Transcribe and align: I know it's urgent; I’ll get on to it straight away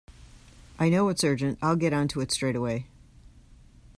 I 0.79 0.89
know 0.89 1.09
it's 1.09 1.23
urgent; 1.23 1.59
I’ll 1.61 1.75
get 1.75 1.93
on 1.93 2.07
to 2.07 2.21
it 2.21 2.31
straight 2.31 2.55
away 2.55 2.87